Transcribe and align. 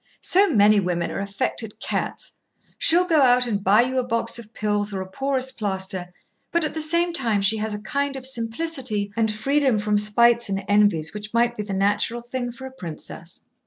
"So 0.23 0.49
many 0.49 0.79
women 0.79 1.11
are 1.11 1.19
affected 1.19 1.79
cats. 1.79 2.31
She'll 2.79 3.05
go 3.05 3.21
out 3.21 3.45
and 3.45 3.63
buy 3.63 3.83
you 3.83 3.99
a 3.99 4.03
box 4.03 4.39
of 4.39 4.51
pills 4.51 4.91
or 4.91 4.99
a 5.01 5.05
porous 5.07 5.51
plaster, 5.51 6.11
but 6.51 6.63
at 6.65 6.73
the 6.73 6.81
same 6.81 7.13
time 7.13 7.43
she 7.43 7.57
has 7.57 7.75
a 7.75 7.79
kind 7.83 8.15
of 8.15 8.25
simplicity 8.25 9.11
and 9.15 9.31
freedom 9.31 9.77
from 9.77 9.99
spites 9.99 10.49
and 10.49 10.65
envies 10.67 11.13
which 11.13 11.35
might 11.35 11.55
be 11.55 11.61
the 11.61 11.75
natural 11.75 12.21
thing 12.21 12.51
for 12.51 12.65
a 12.65 12.71
princess." 12.71 13.41